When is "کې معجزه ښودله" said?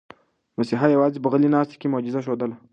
1.79-2.55